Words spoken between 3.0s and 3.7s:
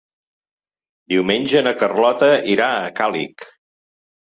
Càlig.